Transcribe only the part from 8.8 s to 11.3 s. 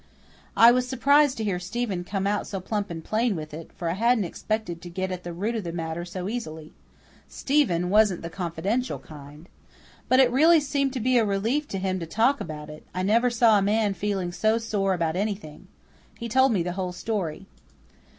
kind. But it really seemed to be a